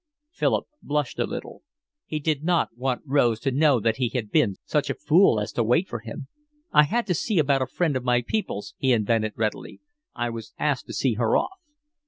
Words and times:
Philip 0.31 0.65
blushed 0.81 1.19
a 1.19 1.25
little. 1.27 1.61
He 2.07 2.17
did 2.17 2.43
not 2.43 2.75
want 2.75 3.03
Rose 3.05 3.39
to 3.41 3.51
know 3.51 3.79
that 3.79 3.97
he 3.97 4.09
had 4.09 4.31
been 4.31 4.55
such 4.65 4.89
a 4.89 4.95
fool 4.95 5.39
as 5.39 5.51
to 5.51 5.63
wait 5.63 5.87
for 5.87 5.99
him. 5.99 6.27
"I 6.71 6.85
had 6.85 7.05
to 7.05 7.13
see 7.13 7.37
about 7.37 7.61
a 7.61 7.67
friend 7.67 7.95
of 7.95 8.03
my 8.03 8.23
people's," 8.23 8.73
he 8.79 8.93
invented 8.93 9.33
readily. 9.35 9.79
"I 10.15 10.31
was 10.31 10.55
asked 10.57 10.87
to 10.87 10.93
see 10.93 11.13
her 11.13 11.37
off." 11.37 11.51